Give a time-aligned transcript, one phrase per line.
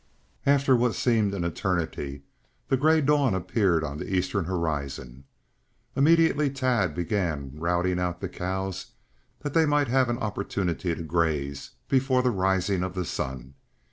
[0.47, 2.23] After what seemed an eternity,
[2.69, 5.25] the gray dawn appeared on the eastern horizon.
[5.95, 8.93] Immediately Tad began routing out the cows
[9.41, 13.53] that they might have an opportunity to graze before the rising of the sun.